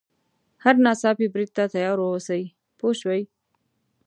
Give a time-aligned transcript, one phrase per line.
[0.63, 2.43] هر ناڅاپي برید ته تیار واوسي
[2.77, 3.21] پوه شوې!.